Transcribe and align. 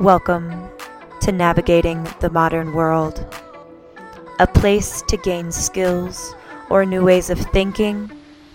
Welcome 0.00 0.70
to 1.22 1.32
Navigating 1.32 2.06
the 2.20 2.30
Modern 2.30 2.72
World, 2.72 3.26
a 4.38 4.46
place 4.46 5.02
to 5.08 5.16
gain 5.16 5.50
skills 5.50 6.36
or 6.70 6.86
new 6.86 7.04
ways 7.04 7.30
of 7.30 7.40
thinking, 7.40 8.08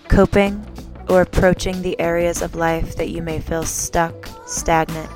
coping, 0.08 0.64
or 1.10 1.20
approaching 1.20 1.82
the 1.82 2.00
areas 2.00 2.40
of 2.40 2.54
life 2.54 2.96
that 2.96 3.10
you 3.10 3.20
may 3.20 3.40
feel 3.40 3.64
stuck, 3.64 4.26
stagnant, 4.46 5.10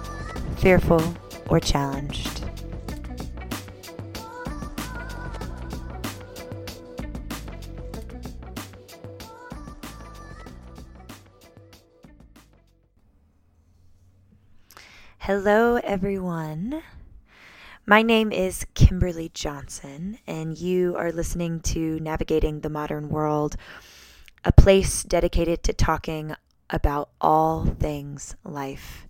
fearful, 0.59 1.03
or 1.49 1.61
challenged. 1.61 2.28
Hello, 15.29 15.77
everyone. 15.85 16.83
My 17.85 18.01
name 18.01 18.33
is 18.33 18.65
Kimberly 18.73 19.31
Johnson, 19.35 20.17
and 20.27 20.57
you 20.57 20.97
are 20.97 21.13
listening 21.13 21.61
to 21.65 22.01
Navigating 22.01 22.61
the 22.61 22.71
Modern 22.71 23.11
World, 23.11 23.55
a 24.43 24.53
place 24.53 25.03
dedicated 25.03 25.63
to 25.65 25.75
talking 25.75 26.35
about 26.71 27.11
all 27.21 27.67
things 27.67 28.37
life. 28.43 29.07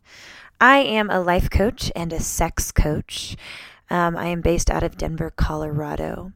I 0.61 0.79
am 0.79 1.09
a 1.09 1.21
life 1.21 1.51
coach 1.51 1.93
and 1.95 2.13
a 2.13 2.19
sex 2.19 2.73
coach. 2.73 3.37
Um, 3.89 4.17
I 4.17 4.27
am 4.27 4.41
based 4.41 4.73
out 4.73 4.83
of 4.83 4.97
Denver, 4.97 5.31
Colorado, 5.31 6.33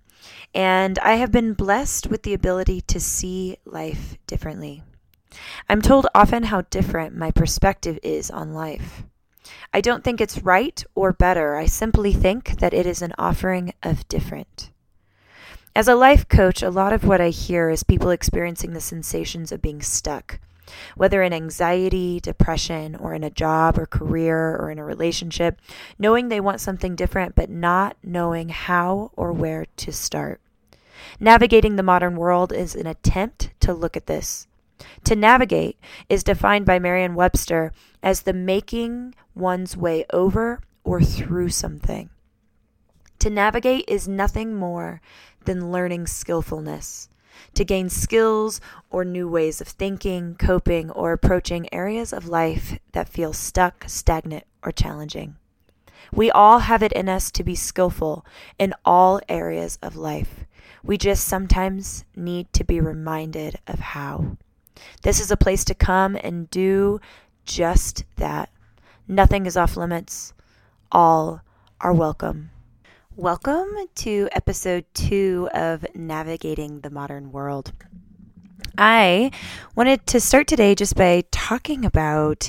and 0.55 0.97
I 1.01 1.15
have 1.15 1.33
been 1.33 1.55
blessed 1.55 2.07
with 2.07 2.23
the 2.23 2.35
ability 2.35 2.83
to 2.83 3.01
see 3.01 3.57
life 3.65 4.17
differently. 4.29 4.85
I'm 5.69 5.83
told 5.83 6.07
often 6.15 6.45
how 6.45 6.61
different 6.71 7.17
my 7.17 7.33
perspective 7.33 7.99
is 8.05 8.31
on 8.31 8.55
life. 8.55 9.03
I 9.73 9.81
don't 9.81 10.05
think 10.05 10.21
it's 10.21 10.43
right 10.43 10.83
or 10.95 11.13
better. 11.13 11.57
I 11.57 11.67
simply 11.67 12.13
think 12.13 12.59
that 12.61 12.75
it 12.75 12.87
is 12.87 13.03
an 13.03 13.15
offering 13.19 13.73
of 13.83 14.07
different. 14.09 14.71
As 15.75 15.89
a 15.89 15.95
life 15.95 16.29
coach, 16.29 16.63
a 16.63 16.71
lot 16.71 16.93
of 16.93 17.05
what 17.05 17.21
I 17.21 17.31
hear 17.31 17.71
is 17.71 17.83
people 17.83 18.11
experiencing 18.11 18.75
the 18.75 18.81
sensations 18.81 19.53
of 19.53 19.63
being 19.63 19.81
stuck, 19.81 20.39
whether 20.97 21.23
in 21.23 21.33
anxiety, 21.33 22.21
depression, 22.21 22.95
or 22.95 23.15
in 23.15 23.25
a 23.25 23.31
job 23.31 23.79
or 23.79 23.87
career 23.87 24.55
or 24.57 24.71
in 24.71 24.79
a 24.79 24.85
relationship, 24.85 25.61
knowing 25.99 26.29
they 26.29 26.41
want 26.41 26.61
something 26.61 26.95
different 26.95 27.35
but 27.35 27.49
not 27.49 27.97
knowing 28.03 28.51
how 28.51 29.13
or 29.17 29.33
where 29.33 29.65
to 29.77 29.93
start. 29.93 30.43
Navigating 31.19 31.77
the 31.77 31.83
modern 31.83 32.17
world 32.17 32.53
is 32.53 32.75
an 32.75 32.87
attempt 32.87 33.51
to 33.61 33.73
look 33.73 33.97
at 33.97 34.07
this. 34.07 34.47
To 35.05 35.17
navigate 35.17 35.79
is 36.09 36.25
defined 36.25 36.67
by 36.67 36.79
Merriam 36.79 37.15
Webster 37.15 37.73
as 38.03 38.23
the 38.23 38.33
making 38.33 39.15
one's 39.35 39.77
way 39.77 40.05
over 40.13 40.61
or 40.85 41.01
through 41.01 41.51
something. 41.51 42.11
To 43.21 43.31
navigate 43.31 43.85
is 43.87 44.09
nothing 44.09 44.55
more 44.55 45.01
than 45.45 45.71
learning 45.71 46.09
skillfulness, 46.09 47.09
to 47.55 47.65
gain 47.65 47.89
skills 47.89 48.61
or 48.91 49.05
new 49.05 49.29
ways 49.29 49.61
of 49.61 49.69
thinking, 49.69 50.35
coping, 50.35 50.91
or 50.91 51.13
approaching 51.13 51.73
areas 51.73 52.13
of 52.13 52.27
life 52.27 52.79
that 52.93 53.09
feel 53.09 53.33
stuck, 53.33 53.85
stagnant, 53.87 54.45
or 54.65 54.73
challenging. 54.73 55.37
We 56.13 56.31
all 56.31 56.61
have 56.61 56.83
it 56.83 56.93
in 56.93 57.09
us 57.09 57.31
to 57.31 57.45
be 57.45 57.55
skillful 57.55 58.27
in 58.59 58.75
all 58.85 59.21
areas 59.29 59.79
of 59.83 59.97
life. 59.97 60.45
We 60.83 60.99
just 60.99 61.27
sometimes 61.27 62.05
need 62.17 62.53
to 62.55 62.65
be 62.65 62.81
reminded 62.81 63.61
of 63.67 63.79
how. 63.79 64.37
This 65.03 65.21
is 65.21 65.31
a 65.31 65.37
place 65.37 65.65
to 65.65 65.75
come 65.75 66.17
and 66.23 66.51
do 66.51 67.01
just 67.45 68.05
that. 68.17 68.51
Nothing 69.09 69.47
is 69.47 69.57
off 69.57 69.77
limits. 69.77 70.33
All 70.91 71.43
are 71.81 71.93
welcome. 71.93 72.51
Welcome 73.17 73.69
to 73.97 74.29
episode 74.33 74.85
two 74.95 75.49
of 75.53 75.85
Navigating 75.95 76.81
the 76.81 76.91
Modern 76.91 77.33
World. 77.33 77.73
I 78.79 79.33
wanted 79.75 80.07
to 80.07 80.21
start 80.21 80.47
today 80.47 80.75
just 80.75 80.97
by 80.97 81.25
talking 81.31 81.85
about 81.85 82.49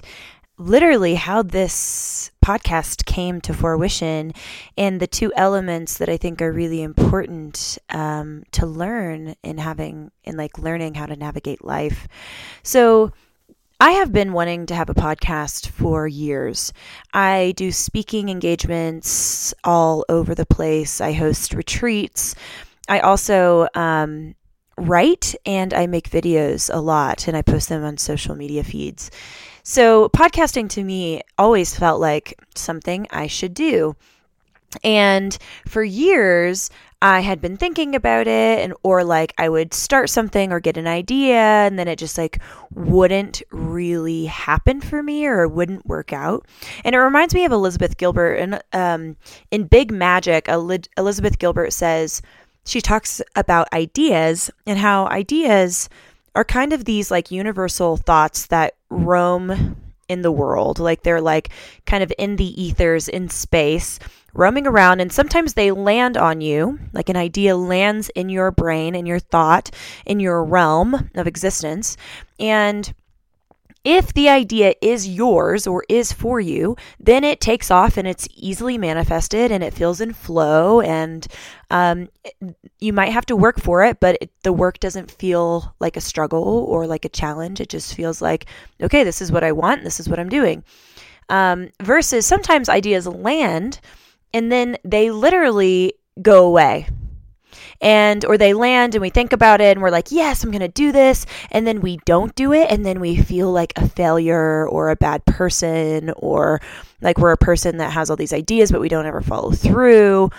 literally 0.64 1.16
how 1.16 1.44
this 1.44 2.32
podcast 2.44 3.06
came 3.06 3.42
to 3.42 3.54
fruition 3.54 4.34
and 4.78 5.00
the 5.00 5.08
two 5.08 5.32
elements 5.36 5.98
that 5.98 6.10
I 6.10 6.18
think 6.18 6.42
are 6.42 6.52
really 6.52 6.82
important 6.82 7.78
um, 7.90 8.44
to 8.52 8.66
learn 8.66 9.36
in 9.44 9.58
having 9.58 10.12
in 10.24 10.38
like 10.38 10.58
learning 10.58 10.96
how 10.96 11.06
to 11.06 11.16
navigate 11.16 11.64
life. 11.64 12.08
So 12.64 13.12
I 13.80 13.92
have 13.92 14.14
been 14.14 14.32
wanting 14.32 14.66
to 14.68 14.76
have 14.76 14.90
a 14.90 14.94
podcast 14.94 15.68
for 15.68 16.08
years. 16.08 16.72
I 17.14 17.54
do 17.58 17.72
speaking 17.72 18.30
engagements 18.30 19.54
all 19.64 20.06
over 20.08 20.34
the 20.34 20.46
place. 20.46 21.02
I 21.02 21.12
host 21.12 21.54
retreats. 21.54 22.36
I 22.88 23.02
also 23.02 23.68
um, 23.76 24.36
write 24.78 25.36
and 25.46 25.74
I 25.74 25.88
make 25.88 26.10
videos 26.10 26.74
a 26.74 26.80
lot 26.80 27.28
and 27.28 27.38
I 27.38 27.42
post 27.42 27.70
them 27.70 27.84
on 27.84 27.98
social 27.98 28.36
media 28.36 28.64
feeds. 28.64 29.12
So, 29.64 30.10
podcasting 30.10 30.70
to 30.70 30.84
me 30.84 31.22
always 31.38 31.76
felt 31.76 32.02
like 32.02 32.38
something 32.56 33.08
I 33.12 33.28
should 33.28 33.54
do. 33.54 33.96
And 34.84 35.38
for 35.68 35.84
years, 35.84 36.70
I 37.04 37.20
had 37.20 37.42
been 37.42 37.58
thinking 37.58 37.96
about 37.96 38.28
it 38.28 38.60
and 38.60 38.74
or 38.82 39.04
like 39.04 39.34
I 39.38 39.50
would 39.50 39.74
start 39.74 40.10
something 40.10 40.54
or 40.54 40.62
get 40.62 40.78
an 40.78 40.88
idea 40.88 41.36
and 41.36 41.78
then 41.78 41.90
it 41.90 41.98
just 41.98 42.18
like 42.18 42.40
wouldn't 42.74 43.44
really 43.52 44.26
happen 44.26 44.80
for 44.80 45.04
me 45.04 45.26
or 45.26 45.46
wouldn't 45.48 45.86
work 45.86 46.14
out. 46.14 46.48
And 46.86 46.96
it 46.96 47.00
reminds 47.00 47.34
me 47.34 47.44
of 47.44 47.52
Elizabeth 47.52 47.98
Gilbert 47.98 48.36
and 48.36 48.64
um, 48.72 49.18
in 49.52 49.66
Big 49.66 49.92
Magic, 49.92 50.48
Elizabeth 50.48 51.40
Gilbert 51.40 51.74
says 51.74 52.22
she 52.66 52.82
talks 52.82 53.22
about 53.36 53.72
ideas 53.74 54.50
and 54.66 54.80
how 54.80 55.08
ideas 55.08 55.90
are 56.36 56.46
kind 56.46 56.74
of 56.74 56.86
these 56.86 57.12
like 57.12 57.32
universal 57.32 57.98
thoughts 57.98 58.48
that 58.48 58.76
roam 58.90 59.76
in 60.10 60.22
the 60.22 60.32
world. 60.32 60.80
Like 60.80 61.04
they're 61.04 61.22
like 61.22 61.50
kind 61.86 62.04
of 62.04 62.14
in 62.18 62.36
the 62.38 62.62
ethers 62.62 63.08
in 63.08 63.30
space, 63.30 64.00
roaming 64.34 64.68
around, 64.68 65.00
and 65.00 65.12
sometimes 65.12 65.54
they 65.54 65.72
land 65.72 66.18
on 66.18 66.42
you. 66.42 66.80
Like 66.94 67.10
an 67.10 67.18
idea 67.18 67.56
lands 67.56 68.10
in 68.10 68.30
your 68.30 68.52
brain, 68.52 68.96
in 68.96 69.06
your 69.06 69.20
thought, 69.20 69.72
in 70.06 70.20
your 70.20 70.44
realm 70.44 71.10
of 71.16 71.28
existence. 71.28 71.98
And 72.40 72.94
if 73.84 74.14
the 74.14 74.30
idea 74.30 74.76
is 74.82 75.08
yours 75.08 75.68
or 75.68 75.84
is 75.90 76.14
for 76.14 76.40
you, 76.40 76.76
then 77.00 77.24
it 77.24 77.42
takes 77.42 77.70
off 77.70 77.98
and 77.98 78.08
it's 78.08 78.28
easily 78.36 78.78
manifested 78.78 79.52
and 79.52 79.64
it 79.64 79.74
feels 79.74 80.00
in 80.00 80.14
flow. 80.14 80.80
And 80.80 81.28
um, 81.70 82.10
you 82.80 82.94
might 82.94 83.12
have 83.12 83.26
to 83.26 83.36
work 83.36 83.60
for 83.60 83.84
it, 83.84 84.00
but 84.00 84.18
it, 84.22 84.32
the 84.44 84.54
work 84.54 84.80
doesn't 84.80 85.12
feel 85.12 85.76
like 85.80 85.98
a 85.98 86.02
struggle 86.02 86.44
or 86.44 86.88
like 86.88 87.04
a 87.04 87.10
challenge. 87.10 87.60
It 87.60 87.70
just 87.70 87.94
feels 87.94 88.22
like, 88.22 88.46
okay, 88.82 89.04
this 89.04 89.22
is 89.22 89.32
what 89.32 89.44
I 89.44 89.52
want, 89.52 89.84
this 89.84 90.00
is 90.00 90.08
what 90.08 90.20
I'm 90.20 90.30
doing. 90.30 90.64
Um, 91.30 91.70
versus 91.82 92.26
sometimes 92.26 92.70
ideas 92.70 93.08
land 93.08 93.80
and 94.34 94.52
then 94.52 94.78
they 94.84 95.12
literally 95.12 95.94
go 96.22 96.46
away 96.46 96.88
and 97.84 98.24
or 98.26 98.38
they 98.38 98.54
land 98.54 98.96
and 98.96 99.02
we 99.02 99.10
think 99.10 99.34
about 99.34 99.62
it 99.62 99.76
and 99.76 99.82
we're 99.82 99.92
like 99.92 100.12
yes 100.12 100.44
i'm 100.44 100.50
going 100.50 100.62
to 100.62 100.68
do 100.70 100.92
this 100.92 101.26
and 101.52 101.68
then 101.68 101.82
we 101.82 101.98
don't 102.06 102.34
do 102.34 102.54
it 102.54 102.72
and 102.72 102.86
then 102.86 103.00
we 103.00 103.16
feel 103.18 103.52
like 103.52 103.74
a 103.76 103.88
failure 103.88 104.68
or 104.70 104.90
a 104.90 104.96
bad 104.96 105.24
person 105.26 106.12
or 106.16 106.60
like 107.02 107.18
we're 107.20 107.34
a 107.34 107.38
person 107.38 107.78
that 107.78 107.92
has 107.92 108.10
all 108.10 108.16
these 108.16 108.34
ideas 108.34 108.72
but 108.72 108.82
we 108.82 108.90
don't 108.90 109.06
ever 109.06 109.22
follow 109.22 109.52
through 109.52 110.30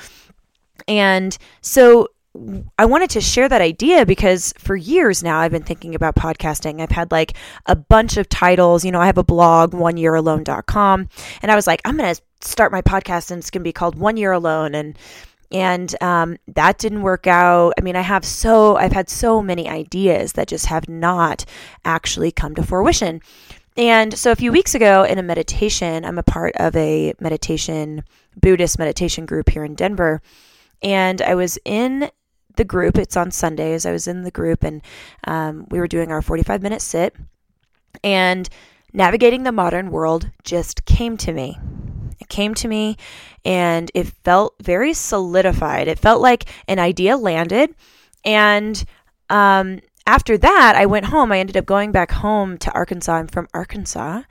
and 0.88 1.38
so 1.60 2.08
I 2.78 2.86
wanted 2.86 3.10
to 3.10 3.20
share 3.20 3.48
that 3.48 3.60
idea 3.60 4.04
because 4.04 4.52
for 4.58 4.74
years 4.74 5.22
now 5.22 5.38
I've 5.38 5.52
been 5.52 5.62
thinking 5.62 5.94
about 5.94 6.16
podcasting. 6.16 6.80
I've 6.80 6.90
had 6.90 7.12
like 7.12 7.34
a 7.66 7.76
bunch 7.76 8.16
of 8.16 8.28
titles. 8.28 8.84
You 8.84 8.90
know, 8.90 9.00
I 9.00 9.06
have 9.06 9.18
a 9.18 9.22
blog, 9.22 9.70
oneyearalone.com, 9.70 11.08
and 11.42 11.52
I 11.52 11.54
was 11.54 11.68
like, 11.68 11.80
I'm 11.84 11.96
going 11.96 12.12
to 12.12 12.20
start 12.40 12.72
my 12.72 12.82
podcast 12.82 13.30
and 13.30 13.38
it's 13.38 13.50
going 13.50 13.60
to 13.60 13.68
be 13.68 13.72
called 13.72 13.96
One 13.96 14.16
Year 14.16 14.32
Alone. 14.32 14.74
And 14.74 14.98
and 15.54 15.94
um, 16.02 16.36
that 16.48 16.78
didn't 16.78 17.02
work 17.02 17.28
out. 17.28 17.74
I 17.78 17.80
mean, 17.80 17.94
I 17.94 18.00
have 18.00 18.24
so 18.24 18.76
I've 18.76 18.92
had 18.92 19.08
so 19.08 19.40
many 19.40 19.68
ideas 19.68 20.32
that 20.32 20.48
just 20.48 20.66
have 20.66 20.88
not 20.88 21.44
actually 21.84 22.32
come 22.32 22.56
to 22.56 22.64
fruition. 22.64 23.20
And 23.76 24.18
so 24.18 24.32
a 24.32 24.36
few 24.36 24.50
weeks 24.50 24.74
ago 24.74 25.04
in 25.04 25.16
a 25.18 25.22
meditation, 25.22 26.04
I'm 26.04 26.18
a 26.18 26.24
part 26.24 26.54
of 26.56 26.74
a 26.74 27.14
meditation 27.20 28.02
Buddhist 28.36 28.80
meditation 28.80 29.26
group 29.26 29.48
here 29.48 29.64
in 29.64 29.76
Denver, 29.76 30.20
and 30.82 31.22
I 31.22 31.36
was 31.36 31.56
in 31.64 32.10
the 32.56 32.64
group. 32.64 32.98
It's 32.98 33.16
on 33.16 33.30
Sundays. 33.30 33.86
I 33.86 33.92
was 33.92 34.08
in 34.08 34.22
the 34.22 34.32
group, 34.32 34.64
and 34.64 34.82
um, 35.24 35.66
we 35.70 35.78
were 35.78 35.88
doing 35.88 36.10
our 36.10 36.20
45 36.20 36.62
minute 36.62 36.82
sit, 36.82 37.14
and 38.02 38.48
navigating 38.92 39.44
the 39.44 39.52
modern 39.52 39.92
world 39.92 40.30
just 40.42 40.84
came 40.84 41.16
to 41.18 41.32
me. 41.32 41.58
Came 42.34 42.54
to 42.54 42.68
me 42.68 42.96
and 43.44 43.90
it 43.94 44.08
felt 44.24 44.54
very 44.60 44.92
solidified. 44.92 45.86
It 45.86 46.00
felt 46.00 46.20
like 46.20 46.44
an 46.66 46.78
idea 46.78 47.16
landed 47.16 47.74
and 48.24 48.84
um, 49.30 49.80
after 50.06 50.36
that, 50.36 50.74
I 50.76 50.84
went 50.84 51.06
home. 51.06 51.32
I 51.32 51.38
ended 51.38 51.56
up 51.56 51.64
going 51.64 51.90
back 51.90 52.10
home 52.10 52.58
to 52.58 52.72
Arkansas. 52.72 53.14
I'm 53.14 53.26
from 53.26 53.48
Arkansas. 53.54 54.22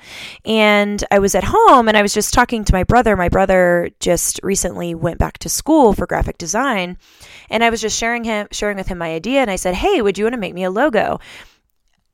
And 0.46 1.04
I 1.10 1.18
was 1.18 1.34
at 1.34 1.46
home 1.46 1.88
and 1.88 1.98
I 1.98 2.04
was 2.04 2.14
just 2.14 2.34
talking 2.34 2.64
to 2.64 2.74
my 2.74 2.84
brother. 2.84 3.16
My 3.16 3.30
brother 3.30 3.90
just 4.00 4.40
recently 4.44 4.94
went 4.94 5.18
back 5.18 5.40
to 5.40 5.50
school 5.50 5.94
for 5.94 6.06
graphic 6.06 6.38
design. 6.38 6.98
And 7.50 7.64
I 7.64 7.72
was 7.72 7.82
just 7.82 7.98
sharing 7.98 8.24
him 8.24 8.48
sharing 8.52 8.78
with 8.78 8.88
him 8.88 9.00
my 9.00 9.14
idea 9.14 9.42
and 9.42 9.50
I 9.50 9.56
said, 9.56 9.74
"Hey, 9.74 10.02
would 10.02 10.18
you 10.18 10.26
want 10.26 10.34
to 10.34 10.40
make 10.40 10.54
me 10.54 10.64
a 10.64 10.70
logo?" 10.70 11.20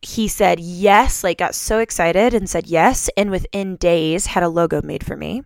He 0.02 0.30
said 0.30 0.62
yes, 0.62 1.26
like 1.26 1.40
got 1.40 1.54
so 1.54 1.80
excited 1.80 2.34
and 2.34 2.50
said 2.50 2.68
yes, 2.68 3.10
and 3.18 3.30
within 3.30 3.76
days 3.76 4.28
had 4.28 4.44
a 4.44 4.50
logo 4.50 4.82
made 4.82 5.06
for 5.06 5.18
me. 5.18 5.44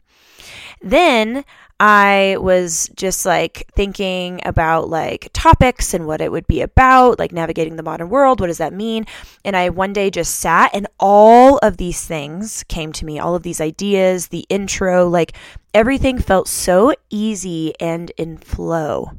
Then 0.83 1.45
I 1.79 2.37
was 2.39 2.89
just 2.95 3.25
like 3.25 3.67
thinking 3.73 4.41
about 4.45 4.89
like 4.89 5.29
topics 5.33 5.93
and 5.93 6.05
what 6.05 6.21
it 6.21 6.31
would 6.31 6.45
be 6.45 6.61
about, 6.61 7.17
like 7.19 7.31
navigating 7.31 7.77
the 7.77 7.83
modern 7.83 8.09
world. 8.09 8.39
What 8.39 8.47
does 8.47 8.57
that 8.57 8.73
mean? 8.73 9.05
And 9.43 9.55
I 9.55 9.69
one 9.69 9.93
day 9.93 10.09
just 10.09 10.35
sat 10.35 10.71
and 10.73 10.87
all 10.99 11.57
of 11.59 11.77
these 11.77 12.05
things 12.05 12.63
came 12.67 12.91
to 12.93 13.05
me, 13.05 13.17
all 13.17 13.33
of 13.33 13.43
these 13.43 13.61
ideas, 13.61 14.27
the 14.27 14.45
intro, 14.49 15.07
like 15.07 15.33
everything 15.73 16.19
felt 16.19 16.47
so 16.47 16.93
easy 17.09 17.73
and 17.79 18.11
in 18.17 18.37
flow. 18.37 19.11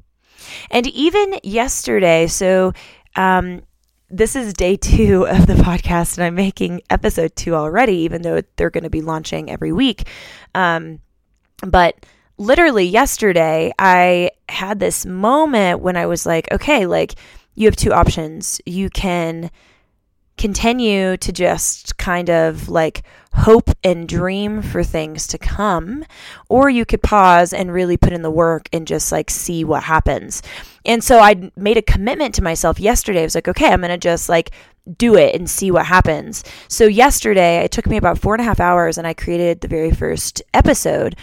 And 0.70 0.86
even 0.88 1.38
yesterday, 1.42 2.26
so, 2.26 2.72
um, 3.16 3.62
this 4.10 4.36
is 4.36 4.52
day 4.52 4.76
two 4.76 5.26
of 5.28 5.46
the 5.46 5.54
podcast, 5.54 6.18
and 6.18 6.24
I'm 6.24 6.34
making 6.34 6.82
episode 6.90 7.34
two 7.36 7.54
already, 7.54 7.96
even 7.98 8.22
though 8.22 8.42
they're 8.56 8.70
going 8.70 8.84
to 8.84 8.90
be 8.90 9.00
launching 9.00 9.50
every 9.50 9.72
week. 9.72 10.06
Um, 10.54 11.00
but 11.62 12.06
literally 12.38 12.84
yesterday, 12.84 13.72
I 13.78 14.30
had 14.48 14.80
this 14.80 15.06
moment 15.06 15.80
when 15.80 15.96
I 15.96 16.06
was 16.06 16.26
like, 16.26 16.50
okay, 16.52 16.86
like 16.86 17.14
you 17.54 17.66
have 17.66 17.76
two 17.76 17.92
options. 17.92 18.60
You 18.66 18.90
can 18.90 19.50
continue 20.36 21.16
to 21.16 21.32
just 21.32 21.96
kind 21.96 22.28
of 22.30 22.68
like 22.68 23.02
hope 23.34 23.70
and 23.82 24.08
dream 24.08 24.62
for 24.62 24.84
things 24.84 25.26
to 25.26 25.38
come, 25.38 26.04
or 26.48 26.70
you 26.70 26.84
could 26.84 27.02
pause 27.02 27.52
and 27.52 27.72
really 27.72 27.96
put 27.96 28.12
in 28.12 28.22
the 28.22 28.30
work 28.30 28.68
and 28.72 28.86
just 28.86 29.10
like 29.10 29.30
see 29.30 29.64
what 29.64 29.82
happens. 29.82 30.42
And 30.84 31.02
so 31.02 31.18
I 31.18 31.50
made 31.56 31.76
a 31.76 31.82
commitment 31.82 32.34
to 32.36 32.42
myself 32.42 32.78
yesterday. 32.78 33.20
I 33.20 33.24
was 33.24 33.34
like, 33.34 33.48
okay, 33.48 33.72
I'm 33.72 33.80
going 33.80 33.90
to 33.90 33.98
just 33.98 34.28
like 34.28 34.50
do 34.98 35.16
it 35.16 35.34
and 35.34 35.48
see 35.48 35.70
what 35.70 35.86
happens. 35.86 36.44
So 36.68 36.86
yesterday, 36.86 37.64
it 37.64 37.70
took 37.70 37.86
me 37.86 37.96
about 37.96 38.18
four 38.18 38.34
and 38.34 38.40
a 38.40 38.44
half 38.44 38.60
hours 38.60 38.98
and 38.98 39.06
I 39.06 39.14
created 39.14 39.60
the 39.60 39.68
very 39.68 39.90
first 39.90 40.42
episode. 40.52 41.16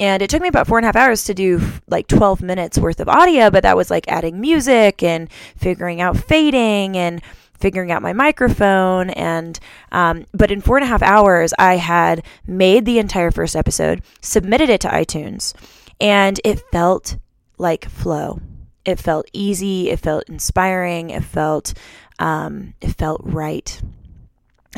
And 0.00 0.22
it 0.22 0.30
took 0.30 0.40
me 0.40 0.48
about 0.48 0.68
four 0.68 0.78
and 0.78 0.84
a 0.84 0.88
half 0.88 0.96
hours 0.96 1.24
to 1.24 1.34
do 1.34 1.60
like 1.88 2.06
12 2.06 2.40
minutes 2.40 2.78
worth 2.78 3.00
of 3.00 3.08
audio, 3.08 3.50
but 3.50 3.64
that 3.64 3.76
was 3.76 3.90
like 3.90 4.06
adding 4.06 4.40
music 4.40 5.02
and 5.02 5.30
figuring 5.56 6.00
out 6.00 6.16
fading 6.16 6.96
and 6.96 7.20
figuring 7.58 7.90
out 7.92 8.02
my 8.02 8.12
microphone. 8.12 9.10
And, 9.10 9.58
um, 9.92 10.26
but 10.32 10.50
in 10.50 10.60
four 10.60 10.76
and 10.76 10.84
a 10.84 10.88
half 10.88 11.02
hours, 11.02 11.52
I 11.58 11.76
had 11.76 12.24
made 12.46 12.84
the 12.84 12.98
entire 12.98 13.30
first 13.30 13.56
episode, 13.56 14.02
submitted 14.20 14.68
it 14.68 14.80
to 14.82 14.88
iTunes, 14.88 15.54
and 16.00 16.40
it 16.44 16.60
felt 16.72 17.16
like 17.58 17.88
flow. 17.88 18.40
It 18.84 18.98
felt 18.98 19.28
easy. 19.32 19.90
It 19.90 20.00
felt 20.00 20.28
inspiring. 20.28 21.10
It 21.10 21.24
felt, 21.24 21.74
um, 22.18 22.74
it 22.80 22.96
felt 22.96 23.20
right. 23.24 23.80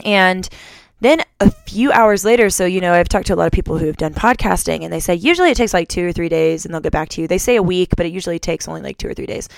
And 0.04 0.48
then 1.00 1.22
a 1.40 1.50
few 1.50 1.90
hours 1.92 2.24
later, 2.24 2.50
so 2.50 2.64
you 2.64 2.80
know, 2.80 2.92
I've 2.92 3.08
talked 3.08 3.26
to 3.28 3.34
a 3.34 3.36
lot 3.36 3.46
of 3.46 3.52
people 3.52 3.78
who 3.78 3.86
have 3.86 3.96
done 3.96 4.14
podcasting, 4.14 4.84
and 4.84 4.92
they 4.92 5.00
say 5.00 5.14
usually 5.14 5.50
it 5.50 5.56
takes 5.56 5.74
like 5.74 5.88
two 5.88 6.06
or 6.06 6.12
three 6.12 6.28
days, 6.28 6.64
and 6.64 6.72
they'll 6.72 6.80
get 6.80 6.92
back 6.92 7.08
to 7.10 7.20
you. 7.20 7.28
They 7.28 7.38
say 7.38 7.56
a 7.56 7.62
week, 7.62 7.96
but 7.96 8.06
it 8.06 8.12
usually 8.12 8.38
takes 8.38 8.68
only 8.68 8.82
like 8.82 8.98
two 8.98 9.08
or 9.08 9.14
three 9.14 9.26
days. 9.26 9.48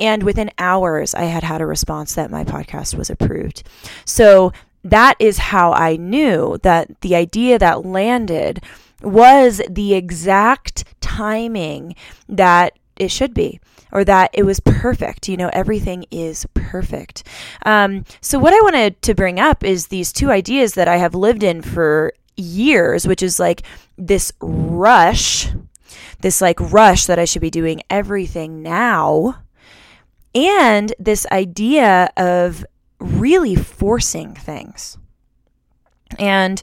And 0.00 0.22
within 0.22 0.50
hours, 0.58 1.14
I 1.14 1.24
had 1.24 1.42
had 1.42 1.60
a 1.60 1.66
response 1.66 2.14
that 2.14 2.30
my 2.30 2.44
podcast 2.44 2.94
was 2.94 3.10
approved. 3.10 3.62
So 4.04 4.52
that 4.84 5.16
is 5.18 5.38
how 5.38 5.72
I 5.72 5.96
knew 5.96 6.58
that 6.62 7.00
the 7.00 7.16
idea 7.16 7.58
that 7.58 7.86
landed 7.86 8.62
was 9.02 9.60
the 9.68 9.94
exact 9.94 10.84
timing 11.00 11.94
that 12.28 12.78
it 12.96 13.10
should 13.10 13.34
be 13.34 13.60
or 13.92 14.04
that 14.04 14.30
it 14.32 14.44
was 14.44 14.60
perfect. 14.60 15.28
You 15.28 15.36
know, 15.36 15.50
everything 15.52 16.04
is 16.10 16.46
perfect. 16.54 17.26
Um, 17.64 18.04
so, 18.20 18.38
what 18.38 18.52
I 18.52 18.60
wanted 18.60 19.00
to 19.02 19.14
bring 19.14 19.38
up 19.40 19.64
is 19.64 19.86
these 19.86 20.12
two 20.12 20.30
ideas 20.30 20.74
that 20.74 20.88
I 20.88 20.96
have 20.96 21.14
lived 21.14 21.42
in 21.42 21.62
for 21.62 22.12
years, 22.36 23.06
which 23.06 23.22
is 23.22 23.38
like 23.38 23.62
this 23.96 24.32
rush, 24.40 25.48
this 26.20 26.40
like 26.40 26.60
rush 26.60 27.06
that 27.06 27.18
I 27.18 27.24
should 27.24 27.42
be 27.42 27.50
doing 27.50 27.82
everything 27.88 28.62
now, 28.62 29.42
and 30.34 30.92
this 30.98 31.26
idea 31.30 32.10
of 32.16 32.66
really 32.98 33.54
forcing 33.54 34.34
things. 34.34 34.98
And 36.18 36.60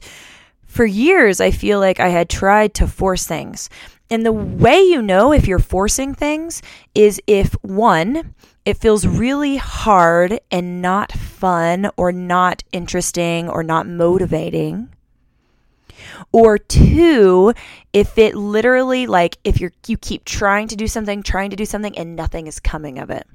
for 0.66 0.84
years, 0.84 1.40
I 1.40 1.50
feel 1.50 1.78
like 1.78 2.00
I 2.00 2.08
had 2.08 2.28
tried 2.28 2.74
to 2.74 2.86
force 2.86 3.26
things. 3.26 3.68
And 4.12 4.26
the 4.26 4.30
way 4.30 4.78
you 4.78 5.00
know 5.00 5.32
if 5.32 5.48
you're 5.48 5.58
forcing 5.58 6.14
things 6.14 6.60
is 6.94 7.18
if 7.26 7.54
one, 7.62 8.34
it 8.66 8.76
feels 8.76 9.06
really 9.06 9.56
hard 9.56 10.38
and 10.50 10.82
not 10.82 11.12
fun 11.12 11.90
or 11.96 12.12
not 12.12 12.62
interesting 12.72 13.48
or 13.48 13.62
not 13.62 13.88
motivating. 13.88 14.90
Or 16.30 16.58
two, 16.58 17.54
if 17.94 18.18
it 18.18 18.34
literally 18.34 19.06
like 19.06 19.38
if 19.44 19.62
you're 19.62 19.72
you 19.86 19.96
keep 19.96 20.26
trying 20.26 20.68
to 20.68 20.76
do 20.76 20.86
something, 20.86 21.22
trying 21.22 21.48
to 21.48 21.56
do 21.56 21.64
something 21.64 21.96
and 21.96 22.14
nothing 22.14 22.46
is 22.46 22.60
coming 22.60 22.98
of 22.98 23.08
it. 23.08 23.26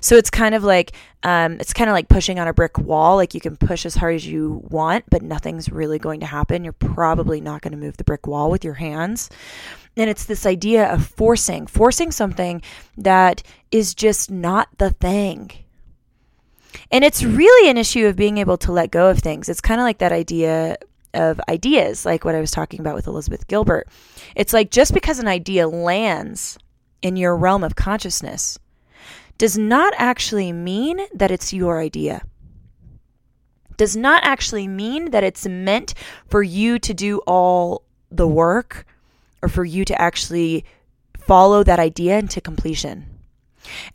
So 0.00 0.16
it's 0.16 0.30
kind 0.30 0.54
of 0.54 0.64
like 0.64 0.92
um, 1.22 1.54
it's 1.60 1.72
kind 1.72 1.88
of 1.88 1.94
like 1.94 2.08
pushing 2.08 2.38
on 2.38 2.48
a 2.48 2.52
brick 2.52 2.78
wall. 2.78 3.16
Like 3.16 3.34
you 3.34 3.40
can 3.40 3.56
push 3.56 3.86
as 3.86 3.94
hard 3.94 4.14
as 4.14 4.26
you 4.26 4.62
want, 4.68 5.04
but 5.10 5.22
nothing's 5.22 5.70
really 5.70 5.98
going 5.98 6.20
to 6.20 6.26
happen. 6.26 6.64
You're 6.64 6.72
probably 6.72 7.40
not 7.40 7.62
going 7.62 7.72
to 7.72 7.78
move 7.78 7.96
the 7.96 8.04
brick 8.04 8.26
wall 8.26 8.50
with 8.50 8.64
your 8.64 8.74
hands. 8.74 9.30
And 9.96 10.10
it's 10.10 10.24
this 10.24 10.44
idea 10.44 10.92
of 10.92 11.06
forcing, 11.06 11.66
forcing 11.66 12.10
something 12.10 12.62
that 12.98 13.42
is 13.70 13.94
just 13.94 14.30
not 14.30 14.68
the 14.78 14.90
thing. 14.90 15.50
And 16.90 17.04
it's 17.04 17.22
really 17.22 17.70
an 17.70 17.78
issue 17.78 18.06
of 18.06 18.16
being 18.16 18.38
able 18.38 18.58
to 18.58 18.72
let 18.72 18.90
go 18.90 19.08
of 19.08 19.20
things. 19.20 19.48
It's 19.48 19.60
kind 19.60 19.80
of 19.80 19.84
like 19.84 19.98
that 19.98 20.12
idea 20.12 20.76
of 21.14 21.40
ideas, 21.48 22.04
like 22.04 22.24
what 22.24 22.34
I 22.34 22.40
was 22.40 22.50
talking 22.50 22.80
about 22.80 22.96
with 22.96 23.06
Elizabeth 23.06 23.46
Gilbert. 23.46 23.88
It's 24.34 24.52
like 24.52 24.70
just 24.70 24.92
because 24.92 25.20
an 25.20 25.28
idea 25.28 25.68
lands 25.68 26.58
in 27.00 27.16
your 27.16 27.36
realm 27.36 27.62
of 27.62 27.76
consciousness 27.76 28.58
does 29.38 29.58
not 29.58 29.92
actually 29.96 30.52
mean 30.52 31.00
that 31.14 31.30
it's 31.30 31.52
your 31.52 31.80
idea. 31.80 32.22
Does 33.76 33.96
not 33.96 34.22
actually 34.24 34.68
mean 34.68 35.10
that 35.10 35.24
it's 35.24 35.46
meant 35.46 35.94
for 36.28 36.42
you 36.42 36.78
to 36.78 36.94
do 36.94 37.18
all 37.26 37.82
the 38.10 38.28
work 38.28 38.86
or 39.42 39.48
for 39.48 39.64
you 39.64 39.84
to 39.84 40.00
actually 40.00 40.64
follow 41.18 41.64
that 41.64 41.78
idea 41.78 42.18
into 42.18 42.40
completion. 42.40 43.06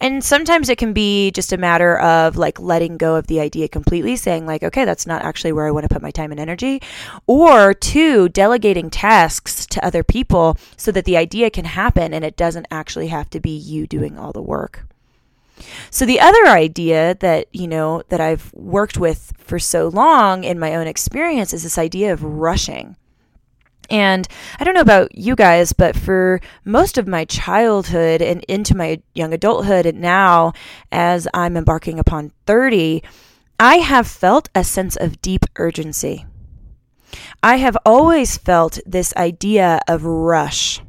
And 0.02 0.24
sometimes 0.24 0.68
it 0.68 0.78
can 0.78 0.94
be 0.94 1.32
just 1.32 1.54
a 1.54 1.58
matter 1.58 1.98
of 2.00 2.36
like 2.36 2.60
letting 2.60 2.98
go 2.98 3.16
of 3.16 3.28
the 3.28 3.40
idea 3.40 3.68
completely, 3.68 4.16
saying, 4.16 4.46
like, 4.46 4.64
okay, 4.64 4.84
that's 4.84 5.06
not 5.06 5.22
actually 5.22 5.52
where 5.52 5.68
I 5.68 5.72
want 5.72 5.88
to 5.88 5.94
put 5.94 6.02
my 6.02 6.12
time 6.12 6.32
and 6.32 6.40
energy. 6.40 6.82
Or 7.28 7.74
two, 7.74 8.30
delegating 8.30 8.90
tasks 8.90 9.66
to 9.68 9.86
other 9.86 10.04
people 10.04 10.58
so 10.76 10.92
that 10.92 11.06
the 11.06 11.18
idea 11.18 11.50
can 11.52 11.66
happen 11.66 12.14
and 12.14 12.26
it 12.26 12.36
doesn't 12.36 12.66
actually 12.72 13.08
have 13.08 13.30
to 13.30 13.40
be 13.40 13.56
you 13.56 13.86
doing 13.86 14.18
all 14.18 14.32
the 14.32 14.42
work. 14.42 14.89
So 15.92 16.06
the 16.06 16.20
other 16.20 16.48
idea 16.48 17.16
that, 17.20 17.48
you 17.52 17.68
know, 17.68 18.04
that 18.10 18.22
I've 18.22 18.54
worked 18.54 18.98
with 18.98 19.34
for 19.38 19.60
so 19.60 19.88
long 19.88 20.44
in 20.44 20.60
my 20.60 20.76
own 20.76 20.88
experience 20.88 21.54
is 21.54 21.64
this 21.64 21.78
idea 21.78 22.14
of 22.14 22.24
rushing. 22.24 22.96
And 23.90 24.28
I 24.60 24.64
don't 24.64 24.76
know 24.76 24.82
about 24.82 25.18
you 25.18 25.36
guys, 25.36 25.74
but 25.74 25.96
for 25.96 26.42
most 26.64 26.98
of 26.98 27.08
my 27.08 27.26
childhood 27.26 28.22
and 28.22 28.44
into 28.44 28.78
my 28.78 29.02
young 29.16 29.34
adulthood, 29.34 29.86
and 29.88 30.00
now 30.00 30.54
as 30.92 31.28
I'm 31.34 31.58
embarking 31.58 31.98
upon 31.98 32.32
30, 32.46 33.02
I 33.60 33.78
have 33.78 34.08
felt 34.08 34.50
a 34.54 34.64
sense 34.64 34.96
of 34.96 35.22
deep 35.22 35.46
urgency. 35.56 36.26
I 37.42 37.56
have 37.56 37.78
always 37.86 38.38
felt 38.38 38.80
this 38.86 39.14
idea 39.16 39.80
of 39.88 40.06
rush. 40.06 40.82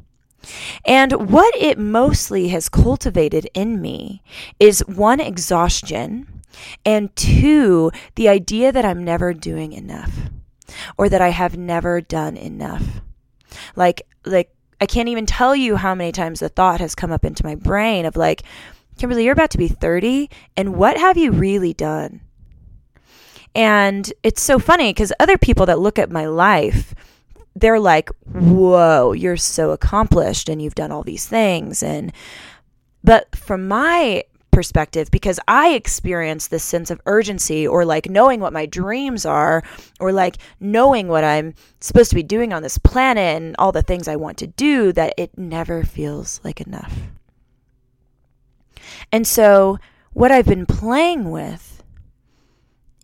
And 0.85 1.31
what 1.31 1.55
it 1.55 1.77
mostly 1.77 2.49
has 2.49 2.69
cultivated 2.69 3.49
in 3.53 3.81
me 3.81 4.21
is 4.59 4.85
one, 4.87 5.19
exhaustion, 5.19 6.41
and 6.85 7.15
two, 7.15 7.91
the 8.15 8.29
idea 8.29 8.71
that 8.71 8.85
I'm 8.85 9.03
never 9.03 9.33
doing 9.33 9.73
enough 9.73 10.11
or 10.97 11.09
that 11.09 11.21
I 11.21 11.29
have 11.29 11.57
never 11.57 12.01
done 12.01 12.37
enough. 12.37 13.01
Like, 13.75 14.01
like, 14.25 14.49
I 14.79 14.85
can't 14.85 15.09
even 15.09 15.25
tell 15.25 15.55
you 15.55 15.75
how 15.75 15.93
many 15.93 16.11
times 16.11 16.39
the 16.39 16.49
thought 16.49 16.79
has 16.79 16.95
come 16.95 17.11
up 17.11 17.23
into 17.23 17.45
my 17.45 17.55
brain 17.55 18.05
of 18.05 18.15
like, 18.15 18.43
Kimberly, 18.97 19.23
you're 19.23 19.33
about 19.33 19.51
to 19.51 19.57
be 19.57 19.67
30, 19.67 20.29
and 20.57 20.75
what 20.75 20.97
have 20.97 21.17
you 21.17 21.31
really 21.31 21.73
done? 21.73 22.21
And 23.55 24.11
it's 24.23 24.41
so 24.41 24.59
funny 24.59 24.91
because 24.91 25.11
other 25.19 25.37
people 25.37 25.65
that 25.65 25.79
look 25.79 25.99
at 25.99 26.11
my 26.11 26.25
life, 26.25 26.93
they're 27.55 27.79
like, 27.79 28.09
whoa, 28.25 29.11
you're 29.11 29.37
so 29.37 29.71
accomplished 29.71 30.49
and 30.49 30.61
you've 30.61 30.75
done 30.75 30.91
all 30.91 31.03
these 31.03 31.27
things. 31.27 31.83
And, 31.83 32.13
but 33.03 33.35
from 33.35 33.67
my 33.67 34.23
perspective 34.51 35.09
because 35.09 35.39
I 35.47 35.69
experience 35.69 36.47
this 36.47 36.63
sense 36.63 36.91
of 36.91 37.01
urgency 37.05 37.65
or 37.65 37.85
like 37.85 38.09
knowing 38.09 38.41
what 38.41 38.53
my 38.53 38.65
dreams 38.65 39.25
are 39.25 39.63
or 39.99 40.11
like 40.11 40.37
knowing 40.59 41.07
what 41.07 41.23
I'm 41.23 41.55
supposed 41.79 42.09
to 42.09 42.15
be 42.15 42.23
doing 42.23 42.51
on 42.51 42.61
this 42.61 42.77
planet 42.77 43.41
and 43.41 43.55
all 43.57 43.71
the 43.71 43.81
things 43.81 44.07
I 44.07 44.17
want 44.17 44.37
to 44.39 44.47
do 44.47 44.91
that 44.91 45.13
it 45.17 45.37
never 45.37 45.83
feels 45.83 46.41
like 46.43 46.59
enough. 46.59 46.93
And 49.11 49.25
so, 49.25 49.77
what 50.13 50.31
I've 50.31 50.45
been 50.45 50.65
playing 50.65 51.31
with 51.31 51.83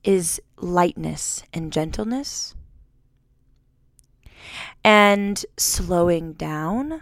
is 0.03 0.41
lightness 0.57 1.43
and 1.53 1.71
gentleness 1.71 2.55
and 4.87 5.45
slowing 5.57 6.31
down 6.31 7.01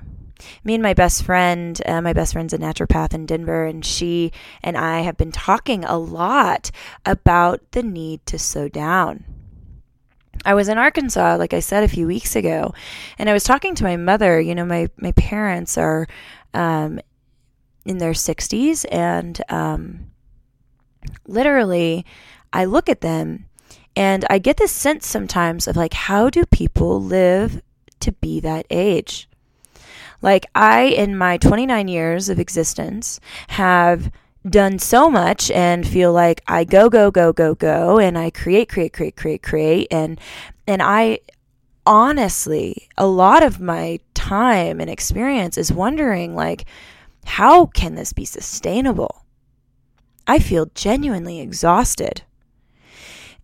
me 0.63 0.73
and 0.73 0.81
my 0.81 0.95
best 0.95 1.23
friend, 1.23 1.79
uh, 1.85 2.01
my 2.01 2.13
best 2.13 2.33
friend's 2.33 2.51
a 2.51 2.57
naturopath 2.57 3.13
in 3.13 3.27
Denver, 3.27 3.65
and 3.65 3.85
she 3.85 4.31
and 4.63 4.75
I 4.75 5.01
have 5.01 5.17
been 5.17 5.31
talking 5.31 5.85
a 5.85 5.97
lot 5.97 6.71
about 7.05 7.61
the 7.73 7.83
need 7.83 8.25
to 8.25 8.39
slow 8.39 8.67
down. 8.67 9.23
I 10.43 10.55
was 10.55 10.67
in 10.67 10.79
Arkansas, 10.79 11.35
like 11.37 11.53
I 11.53 11.59
said 11.59 11.83
a 11.83 11.87
few 11.87 12.07
weeks 12.07 12.35
ago, 12.35 12.73
and 13.19 13.29
I 13.29 13.33
was 13.33 13.43
talking 13.43 13.75
to 13.75 13.83
my 13.83 13.97
mother. 13.97 14.41
You 14.41 14.55
know, 14.55 14.65
my, 14.65 14.89
my 14.97 15.11
parents 15.11 15.77
are 15.77 16.07
um, 16.55 16.99
in 17.85 17.99
their 17.99 18.13
60s, 18.13 18.83
and 18.91 19.39
um, 19.47 20.11
literally, 21.27 22.03
I 22.51 22.65
look 22.65 22.89
at 22.89 23.01
them 23.01 23.45
and 23.95 24.25
I 24.29 24.39
get 24.39 24.57
this 24.57 24.71
sense 24.71 25.07
sometimes 25.07 25.67
of 25.67 25.77
like, 25.77 25.93
how 25.93 26.29
do 26.29 26.45
people 26.47 27.01
live 27.01 27.61
to 28.05 28.11
be 28.11 28.39
that 28.39 28.65
age? 28.69 29.29
Like, 30.21 30.45
I, 30.55 30.83
in 30.83 31.17
my 31.17 31.37
29 31.37 31.87
years 31.87 32.29
of 32.29 32.39
existence, 32.39 33.19
have 33.49 34.11
done 34.49 34.79
so 34.79 35.09
much 35.09 35.51
and 35.51 35.87
feel 35.87 36.13
like 36.13 36.41
I 36.47 36.63
go, 36.63 36.89
go, 36.89 37.11
go, 37.11 37.33
go, 37.33 37.55
go, 37.55 37.99
and 37.99 38.17
I 38.17 38.29
create, 38.29 38.69
create, 38.69 38.93
create, 38.93 39.15
create, 39.15 39.43
create. 39.43 39.87
And, 39.91 40.19
and 40.67 40.81
I 40.81 41.19
honestly, 41.85 42.89
a 42.97 43.07
lot 43.07 43.43
of 43.43 43.59
my 43.59 43.99
time 44.13 44.79
and 44.79 44.89
experience 44.89 45.57
is 45.57 45.71
wondering, 45.71 46.35
like, 46.35 46.65
how 47.25 47.67
can 47.67 47.95
this 47.95 48.13
be 48.13 48.25
sustainable? 48.25 49.25
I 50.27 50.39
feel 50.39 50.67
genuinely 50.73 51.39
exhausted. 51.39 52.23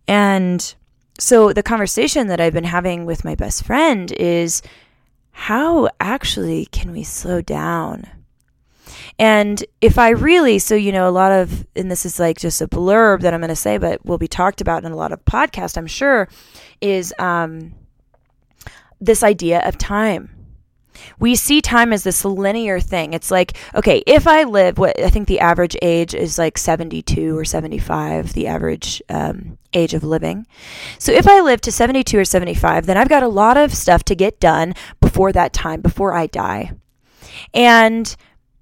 And 0.08 0.74
so 1.18 1.52
the 1.52 1.62
conversation 1.62 2.26
that 2.28 2.40
I've 2.40 2.52
been 2.52 2.64
having 2.64 3.04
with 3.04 3.24
my 3.24 3.34
best 3.34 3.64
friend 3.64 4.10
is 4.12 4.62
how 5.32 5.88
actually 6.00 6.66
can 6.66 6.92
we 6.92 7.02
slow 7.02 7.40
down? 7.40 8.08
And 9.18 9.64
if 9.80 9.98
I 9.98 10.10
really, 10.10 10.58
so, 10.58 10.74
you 10.74 10.92
know, 10.92 11.08
a 11.08 11.10
lot 11.10 11.32
of, 11.32 11.66
and 11.76 11.90
this 11.90 12.04
is 12.04 12.18
like 12.18 12.38
just 12.38 12.60
a 12.60 12.68
blurb 12.68 13.20
that 13.20 13.32
I'm 13.32 13.40
going 13.40 13.48
to 13.48 13.56
say, 13.56 13.78
but 13.78 14.04
will 14.04 14.18
be 14.18 14.28
talked 14.28 14.60
about 14.60 14.84
in 14.84 14.92
a 14.92 14.96
lot 14.96 15.12
of 15.12 15.24
podcasts, 15.24 15.76
I'm 15.76 15.86
sure, 15.86 16.28
is 16.80 17.14
um, 17.18 17.74
this 19.00 19.22
idea 19.22 19.60
of 19.66 19.78
time 19.78 20.41
we 21.18 21.34
see 21.34 21.60
time 21.60 21.92
as 21.92 22.04
this 22.04 22.24
linear 22.24 22.80
thing. 22.80 23.12
It's 23.12 23.30
like, 23.30 23.56
okay, 23.74 24.02
if 24.06 24.26
I 24.26 24.44
live, 24.44 24.78
what 24.78 25.00
I 25.00 25.10
think 25.10 25.28
the 25.28 25.40
average 25.40 25.76
age 25.82 26.14
is 26.14 26.38
like 26.38 26.58
72 26.58 27.36
or 27.36 27.44
75, 27.44 28.32
the 28.32 28.46
average 28.46 29.02
um, 29.08 29.58
age 29.72 29.94
of 29.94 30.04
living. 30.04 30.46
So 30.98 31.12
if 31.12 31.26
I 31.26 31.40
live 31.40 31.60
to 31.62 31.72
72 31.72 32.18
or 32.18 32.24
75, 32.24 32.86
then 32.86 32.96
I've 32.96 33.08
got 33.08 33.22
a 33.22 33.28
lot 33.28 33.56
of 33.56 33.74
stuff 33.74 34.04
to 34.04 34.14
get 34.14 34.40
done 34.40 34.74
before 35.00 35.32
that 35.32 35.52
time, 35.52 35.80
before 35.80 36.14
I 36.14 36.26
die. 36.26 36.72
And 37.54 38.14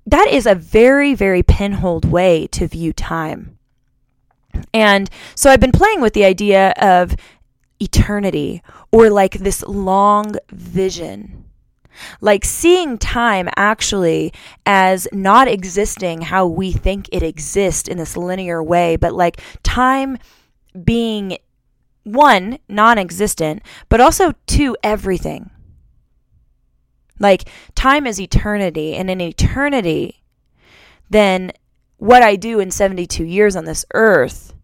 that 0.07 0.29
is 0.29 0.47
a 0.47 0.55
very, 0.55 1.15
very 1.15 1.43
pinholed 1.43 2.05
way 2.05 2.47
to 2.49 2.67
view 2.67 2.93
time. 2.93 3.59
And 4.75 5.09
so 5.35 5.51
I've 5.51 5.61
been 5.61 5.73
playing 5.73 6.01
with 6.01 6.15
the 6.15 6.25
idea 6.25 6.71
of 6.81 7.17
eternity 7.81 8.63
or 8.93 9.11
like 9.11 9.35
this 9.35 9.63
long 9.63 10.37
vision 10.51 11.40
like 12.21 12.45
seeing 12.45 12.99
time 12.99 13.49
actually 13.57 14.33
as 14.67 15.09
not 15.13 15.49
existing 15.49 16.23
how 16.23 16.47
we 16.47 16.73
think 16.73 17.09
it 17.13 17.23
exists 17.23 17.89
in 17.89 17.99
this 17.99 18.17
linear 18.17 18.63
way, 18.63 18.97
but 18.97 19.13
like 19.13 19.41
time 19.63 20.19
being 20.85 21.39
one, 22.05 22.59
non 22.69 22.99
existent, 22.99 23.63
but 23.89 24.01
also 24.01 24.33
two, 24.47 24.77
everything. 24.83 25.51
Like 27.19 27.49
time 27.75 28.07
is 28.07 28.21
eternity, 28.21 28.95
and 28.95 29.11
in 29.11 29.21
eternity, 29.21 30.23
then 31.11 31.53
what 31.99 32.23
I 32.23 32.37
do 32.37 32.61
in 32.61 32.71
72 32.71 33.25
years 33.25 33.57
on 33.57 33.67
this 33.67 33.85
earth, 33.93 34.55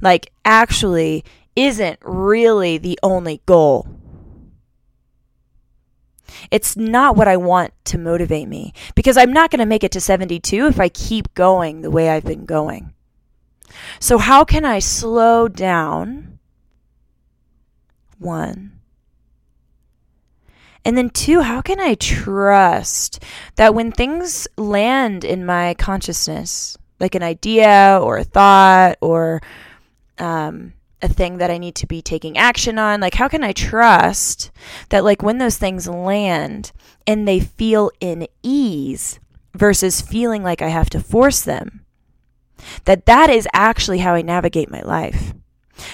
like 0.00 0.32
actually 0.44 1.24
isn't 1.54 1.98
really 2.02 2.78
the 2.78 2.98
only 3.02 3.42
goal. 3.44 3.99
It's 6.50 6.76
not 6.76 7.16
what 7.16 7.28
I 7.28 7.36
want 7.36 7.72
to 7.86 7.98
motivate 7.98 8.48
me 8.48 8.72
because 8.94 9.16
I'm 9.16 9.32
not 9.32 9.50
going 9.50 9.60
to 9.60 9.66
make 9.66 9.84
it 9.84 9.92
to 9.92 10.00
72 10.00 10.66
if 10.66 10.80
I 10.80 10.88
keep 10.88 11.34
going 11.34 11.80
the 11.80 11.90
way 11.90 12.08
I've 12.10 12.24
been 12.24 12.46
going. 12.46 12.92
So, 13.98 14.18
how 14.18 14.44
can 14.44 14.64
I 14.64 14.78
slow 14.78 15.48
down? 15.48 16.38
One. 18.18 18.72
And 20.84 20.96
then, 20.96 21.10
two, 21.10 21.42
how 21.42 21.60
can 21.60 21.78
I 21.78 21.94
trust 21.94 23.22
that 23.56 23.74
when 23.74 23.92
things 23.92 24.48
land 24.56 25.24
in 25.24 25.44
my 25.44 25.74
consciousness, 25.74 26.78
like 26.98 27.14
an 27.14 27.22
idea 27.22 27.98
or 28.02 28.18
a 28.18 28.24
thought 28.24 28.96
or 29.00 29.42
um, 30.18 30.72
a 31.02 31.08
thing 31.08 31.38
that 31.38 31.50
I 31.50 31.58
need 31.58 31.74
to 31.76 31.86
be 31.86 32.02
taking 32.02 32.36
action 32.36 32.78
on? 32.78 33.00
Like, 33.00 33.14
how 33.14 33.28
can 33.28 33.42
I 33.42 33.52
trust 33.52 34.50
that, 34.90 35.04
like, 35.04 35.22
when 35.22 35.38
those 35.38 35.56
things 35.56 35.88
land 35.88 36.72
and 37.06 37.26
they 37.26 37.40
feel 37.40 37.90
in 38.00 38.26
ease 38.42 39.18
versus 39.54 40.00
feeling 40.00 40.42
like 40.42 40.62
I 40.62 40.68
have 40.68 40.90
to 40.90 41.00
force 41.00 41.42
them, 41.42 41.84
that 42.84 43.06
that 43.06 43.30
is 43.30 43.48
actually 43.52 43.98
how 43.98 44.14
I 44.14 44.22
navigate 44.22 44.70
my 44.70 44.82
life? 44.82 45.32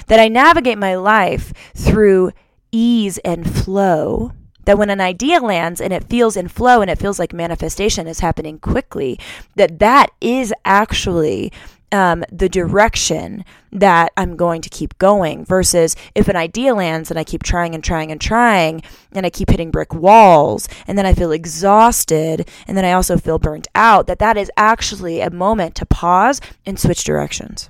That 0.09 0.21
I 0.21 0.29
navigate 0.29 0.79
my 0.79 0.97
life 0.97 1.53
through 1.75 2.33
ease 2.73 3.19
and 3.19 3.49
flow. 3.49 4.33
That 4.65 4.79
when 4.79 4.91
an 4.91 5.01
idea 5.01 5.39
lands 5.39 5.81
and 5.81 5.93
it 5.93 6.09
feels 6.09 6.37
in 6.37 6.49
flow 6.49 6.81
and 6.81 6.91
it 6.91 6.99
feels 6.99 7.21
like 7.21 7.33
manifestation 7.33 8.09
is 8.09 8.19
happening 8.19 8.59
quickly, 8.59 9.17
that 9.55 9.79
that 9.79 10.11
is 10.21 10.53
actually 10.65 11.53
um, 11.93 12.25
the 12.31 12.49
direction 12.49 13.45
that 13.73 14.13
I'm 14.17 14.37
going 14.37 14.63
to 14.63 14.71
keep 14.71 14.97
going 14.99 15.45
versus 15.45 15.97
if 16.15 16.29
an 16.29 16.37
idea 16.37 16.75
lands 16.75 17.11
and 17.11 17.19
I 17.19 17.25
keep 17.25 17.43
trying 17.43 17.75
and 17.75 17.85
trying 17.85 18.11
and 18.11 18.21
trying 18.21 18.83
and 19.13 19.27
I 19.27 19.31
keep 19.31 19.51
hitting 19.51 19.71
brick 19.71 19.95
walls 19.95 20.69
and 20.87 20.97
then 20.97 21.07
I 21.07 21.15
feel 21.15 21.33
exhausted 21.33 22.49
and 22.67 22.77
then 22.77 22.85
I 22.85 22.93
also 22.93 23.17
feel 23.17 23.39
burnt 23.39 23.69
out 23.75 24.07
that 24.07 24.19
that 24.19 24.37
is 24.37 24.51
actually 24.57 25.21
a 25.21 25.31
moment 25.31 25.75
to 25.77 25.87
pause 25.87 26.41
and 26.65 26.79
switch 26.79 27.05
directions. 27.05 27.69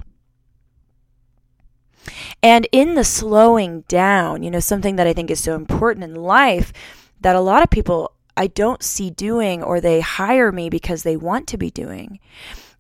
And 2.42 2.68
in 2.70 2.94
the 2.94 3.04
slowing 3.04 3.80
down, 3.88 4.42
you 4.42 4.50
know, 4.50 4.61
something 4.61 4.96
that 4.96 5.06
I 5.06 5.12
think 5.12 5.30
is 5.30 5.42
so 5.42 5.54
important 5.54 6.04
in 6.04 6.14
life 6.14 6.73
that 7.20 7.37
a 7.37 7.40
lot 7.40 7.62
of 7.62 7.70
people 7.70 8.12
I 8.37 8.46
don't 8.46 8.82
see 8.82 9.11
doing 9.11 9.62
or 9.62 9.80
they 9.80 10.00
hire 10.00 10.52
me 10.52 10.68
because 10.68 11.02
they 11.02 11.16
want 11.16 11.49
to 11.49 11.58
be 11.58 11.70
doing 11.70 12.20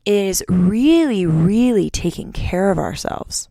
is 0.06 0.42
really, 0.48 1.26
really 1.26 1.90
taking 1.90 2.32
care 2.32 2.70
of 2.70 2.78
ourselves. 2.78 3.48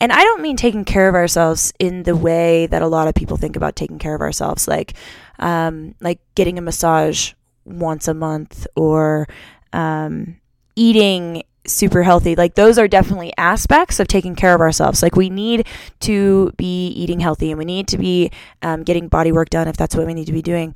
And 0.00 0.12
I 0.12 0.22
don't 0.22 0.42
mean 0.42 0.56
taking 0.56 0.84
care 0.84 1.08
of 1.08 1.14
ourselves 1.14 1.72
in 1.78 2.04
the 2.04 2.16
way 2.16 2.66
that 2.66 2.82
a 2.82 2.86
lot 2.86 3.08
of 3.08 3.14
people 3.14 3.36
think 3.36 3.56
about 3.56 3.76
taking 3.76 3.98
care 3.98 4.14
of 4.14 4.20
ourselves, 4.20 4.66
like 4.66 4.94
um, 5.38 5.94
like 6.00 6.20
getting 6.34 6.58
a 6.58 6.62
massage 6.62 7.32
once 7.64 8.08
a 8.08 8.14
month 8.14 8.66
or 8.76 9.26
um, 9.72 10.40
eating 10.76 11.42
super 11.66 12.02
healthy. 12.02 12.34
Like 12.34 12.54
those 12.54 12.78
are 12.78 12.88
definitely 12.88 13.32
aspects 13.36 14.00
of 14.00 14.08
taking 14.08 14.34
care 14.34 14.54
of 14.54 14.60
ourselves. 14.60 15.02
Like 15.02 15.16
we 15.16 15.30
need 15.30 15.66
to 16.00 16.52
be 16.56 16.88
eating 16.88 17.20
healthy 17.20 17.50
and 17.50 17.58
we 17.58 17.64
need 17.64 17.88
to 17.88 17.98
be 17.98 18.30
um, 18.62 18.84
getting 18.84 19.08
body 19.08 19.32
work 19.32 19.50
done 19.50 19.68
if 19.68 19.76
that's 19.76 19.94
what 19.94 20.06
we 20.06 20.14
need 20.14 20.26
to 20.26 20.32
be 20.32 20.42
doing. 20.42 20.74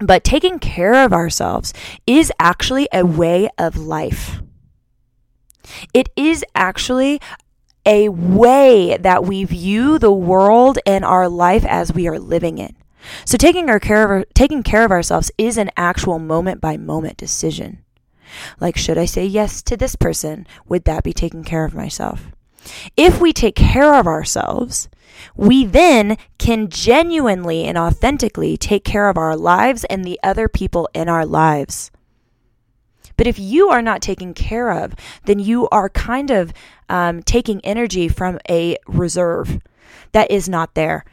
But 0.00 0.24
taking 0.24 0.58
care 0.58 1.04
of 1.04 1.12
ourselves 1.12 1.72
is 2.06 2.32
actually 2.40 2.88
a 2.92 3.06
way 3.06 3.48
of 3.58 3.76
life. 3.76 4.40
It 5.92 6.08
is 6.16 6.44
actually 6.54 7.20
a 7.86 8.08
way 8.08 8.96
that 8.98 9.24
we 9.24 9.44
view 9.44 9.98
the 9.98 10.12
world 10.12 10.78
and 10.86 11.04
our 11.04 11.28
life 11.28 11.64
as 11.64 11.92
we 11.92 12.08
are 12.08 12.18
living 12.18 12.58
it. 12.58 12.74
So 13.24 13.36
taking 13.36 13.68
our 13.68 13.80
care 13.80 14.16
of 14.16 14.34
taking 14.34 14.62
care 14.62 14.84
of 14.84 14.90
ourselves 14.90 15.30
is 15.36 15.58
an 15.58 15.70
actual 15.76 16.18
moment 16.18 16.60
by 16.60 16.76
moment 16.76 17.16
decision. 17.16 17.84
Like 18.58 18.76
should 18.76 18.98
I 18.98 19.04
say 19.04 19.26
yes 19.26 19.62
to 19.62 19.76
this 19.76 19.94
person? 19.94 20.46
Would 20.68 20.84
that 20.84 21.04
be 21.04 21.12
taking 21.12 21.44
care 21.44 21.64
of 21.64 21.74
myself? 21.74 22.30
If 22.96 23.20
we 23.20 23.32
take 23.32 23.56
care 23.56 23.94
of 23.94 24.06
ourselves, 24.06 24.88
we 25.36 25.64
then 25.64 26.16
can 26.38 26.68
genuinely 26.68 27.64
and 27.64 27.78
authentically 27.78 28.56
take 28.56 28.84
care 28.84 29.08
of 29.08 29.16
our 29.16 29.36
lives 29.36 29.84
and 29.84 30.04
the 30.04 30.18
other 30.22 30.48
people 30.48 30.88
in 30.94 31.08
our 31.08 31.26
lives. 31.26 31.90
But 33.16 33.26
if 33.26 33.38
you 33.38 33.68
are 33.68 33.82
not 33.82 34.02
taken 34.02 34.34
care 34.34 34.70
of, 34.70 34.94
then 35.24 35.38
you 35.38 35.68
are 35.70 35.88
kind 35.88 36.30
of 36.30 36.52
um, 36.88 37.22
taking 37.22 37.60
energy 37.64 38.08
from 38.08 38.38
a 38.48 38.76
reserve 38.86 39.60
that 40.12 40.30
is 40.30 40.48
not 40.48 40.74
there. 40.74 41.04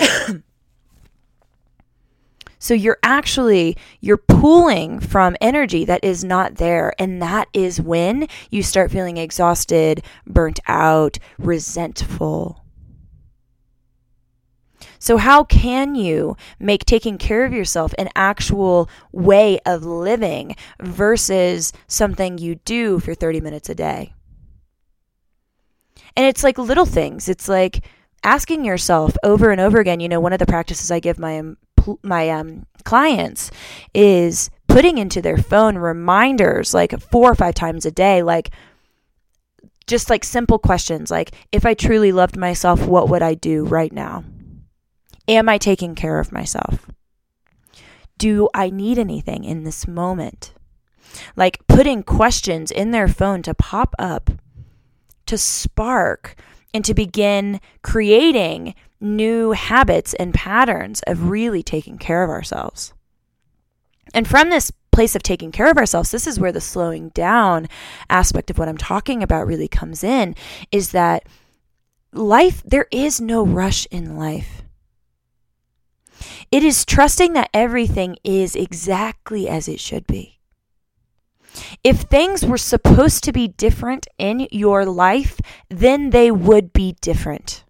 so 2.58 2.74
you're 2.74 2.98
actually 3.02 3.76
you're 4.00 4.16
pulling 4.16 5.00
from 5.00 5.36
energy 5.40 5.84
that 5.84 6.04
is 6.04 6.24
not 6.24 6.56
there 6.56 6.92
and 6.98 7.22
that 7.22 7.48
is 7.52 7.80
when 7.80 8.28
you 8.50 8.62
start 8.62 8.90
feeling 8.90 9.16
exhausted, 9.16 10.02
burnt 10.26 10.60
out, 10.66 11.18
resentful. 11.38 12.64
So, 14.98 15.16
how 15.16 15.44
can 15.44 15.94
you 15.94 16.36
make 16.58 16.84
taking 16.84 17.18
care 17.18 17.44
of 17.44 17.52
yourself 17.52 17.94
an 17.98 18.08
actual 18.16 18.88
way 19.12 19.60
of 19.64 19.84
living 19.84 20.56
versus 20.80 21.72
something 21.86 22.38
you 22.38 22.56
do 22.56 22.98
for 22.98 23.14
30 23.14 23.40
minutes 23.40 23.68
a 23.68 23.74
day? 23.74 24.12
And 26.16 26.26
it's 26.26 26.42
like 26.42 26.58
little 26.58 26.86
things. 26.86 27.28
It's 27.28 27.48
like 27.48 27.84
asking 28.24 28.64
yourself 28.64 29.16
over 29.22 29.50
and 29.50 29.60
over 29.60 29.78
again. 29.78 30.00
You 30.00 30.08
know, 30.08 30.20
one 30.20 30.32
of 30.32 30.40
the 30.40 30.46
practices 30.46 30.90
I 30.90 30.98
give 30.98 31.18
my 31.18 31.42
my 32.02 32.30
um, 32.30 32.66
clients 32.84 33.50
is 33.94 34.50
putting 34.66 34.98
into 34.98 35.22
their 35.22 35.38
phone 35.38 35.76
reminders 35.78 36.74
like 36.74 36.98
four 37.00 37.30
or 37.30 37.34
five 37.34 37.54
times 37.54 37.86
a 37.86 37.90
day, 37.90 38.22
like 38.22 38.50
just 39.86 40.10
like 40.10 40.22
simple 40.22 40.58
questions 40.58 41.10
like 41.10 41.32
if 41.50 41.64
I 41.64 41.74
truly 41.74 42.12
loved 42.12 42.36
myself, 42.36 42.86
what 42.86 43.08
would 43.08 43.22
I 43.22 43.34
do 43.34 43.64
right 43.64 43.92
now? 43.92 44.24
Am 45.26 45.48
I 45.48 45.58
taking 45.58 45.94
care 45.94 46.18
of 46.18 46.32
myself? 46.32 46.86
Do 48.18 48.48
I 48.54 48.70
need 48.70 48.98
anything 48.98 49.44
in 49.44 49.64
this 49.64 49.86
moment? 49.86 50.52
Like 51.36 51.66
putting 51.66 52.02
questions 52.02 52.70
in 52.70 52.90
their 52.90 53.08
phone 53.08 53.42
to 53.42 53.54
pop 53.54 53.94
up, 53.98 54.30
to 55.26 55.38
spark, 55.38 56.34
and 56.74 56.84
to 56.84 56.94
begin 56.94 57.60
creating 57.82 58.74
new 59.00 59.52
habits 59.52 60.14
and 60.14 60.34
patterns 60.34 61.02
of 61.06 61.28
really 61.30 61.62
taking 61.62 61.98
care 61.98 62.22
of 62.22 62.30
ourselves. 62.30 62.92
And 64.14 64.26
from 64.26 64.50
this 64.50 64.72
place 64.90 65.14
of 65.14 65.22
taking 65.22 65.52
care 65.52 65.70
of 65.70 65.76
ourselves, 65.76 66.10
this 66.10 66.26
is 66.26 66.40
where 66.40 66.52
the 66.52 66.60
slowing 66.60 67.10
down 67.10 67.68
aspect 68.10 68.50
of 68.50 68.58
what 68.58 68.68
I'm 68.68 68.78
talking 68.78 69.22
about 69.22 69.46
really 69.46 69.68
comes 69.68 70.02
in 70.02 70.34
is 70.72 70.90
that 70.92 71.28
life, 72.12 72.62
there 72.64 72.86
is 72.90 73.20
no 73.20 73.44
rush 73.44 73.86
in 73.90 74.16
life. 74.16 74.62
It 76.50 76.64
is 76.64 76.84
trusting 76.84 77.34
that 77.34 77.50
everything 77.54 78.16
is 78.24 78.56
exactly 78.56 79.48
as 79.48 79.68
it 79.68 79.78
should 79.78 80.06
be. 80.06 80.40
If 81.84 82.02
things 82.02 82.44
were 82.44 82.58
supposed 82.58 83.24
to 83.24 83.32
be 83.32 83.48
different 83.48 84.06
in 84.18 84.48
your 84.50 84.84
life, 84.84 85.38
then 85.68 86.10
they 86.10 86.30
would 86.30 86.72
be 86.72 86.96
different. 87.00 87.64